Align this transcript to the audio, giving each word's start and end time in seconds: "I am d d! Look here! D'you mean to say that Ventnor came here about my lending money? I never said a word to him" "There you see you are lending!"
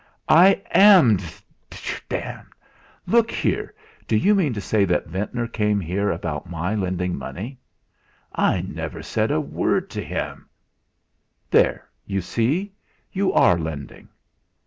"I 0.29 0.59
am 0.73 1.17
d 1.17 1.25
d! 2.09 2.21
Look 3.05 3.29
here! 3.29 3.75
D'you 4.07 4.33
mean 4.33 4.51
to 4.53 4.59
say 4.59 4.83
that 4.83 5.05
Ventnor 5.05 5.45
came 5.47 5.79
here 5.79 6.09
about 6.09 6.49
my 6.49 6.73
lending 6.73 7.15
money? 7.15 7.59
I 8.33 8.61
never 8.61 9.03
said 9.03 9.29
a 9.29 9.39
word 9.39 9.91
to 9.91 10.03
him" 10.03 10.49
"There 11.51 11.87
you 12.07 12.19
see 12.19 12.73
you 13.11 13.31
are 13.33 13.59
lending!" 13.59 14.09